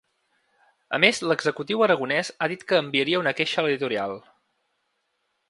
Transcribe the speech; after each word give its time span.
A 0.97 0.99
més, 1.03 1.19
l’executiu 1.31 1.83
aragonès 1.87 2.33
ha 2.39 2.49
dit 2.55 2.65
que 2.73 2.81
enviaria 2.85 3.21
una 3.25 3.35
queixa 3.41 3.61
a 3.65 3.67
l’editorial. 3.69 4.19